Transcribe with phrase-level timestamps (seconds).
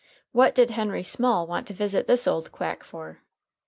[0.31, 3.21] What did Henry Small want to visit this old quack for?